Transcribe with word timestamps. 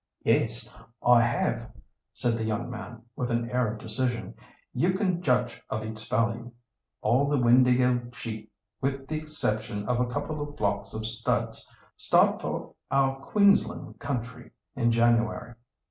"Yes, 0.23 0.67
I 1.05 1.21
have," 1.21 1.71
said 2.11 2.33
the 2.35 2.43
young 2.43 2.71
man, 2.71 3.03
with 3.15 3.29
an 3.29 3.51
air 3.51 3.71
of 3.71 3.77
decision. 3.77 4.33
"You 4.73 4.93
can 4.93 5.21
judge 5.21 5.61
of 5.69 5.83
its 5.83 6.07
value. 6.07 6.51
All 7.03 7.29
the 7.29 7.37
Windāhgil 7.37 8.11
sheep, 8.15 8.51
with 8.81 9.07
the 9.07 9.19
exception 9.19 9.87
of 9.87 9.99
a 9.99 10.07
couple 10.07 10.41
of 10.41 10.57
flocks 10.57 10.95
of 10.95 11.05
studs, 11.05 11.71
start 11.95 12.41
for 12.41 12.73
our 12.89 13.19
Queensland 13.19 13.99
country 13.99 14.49
in 14.75 14.91
January. 14.91 15.53